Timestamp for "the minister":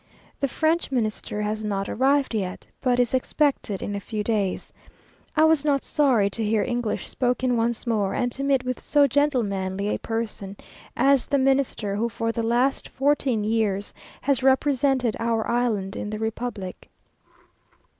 11.27-11.95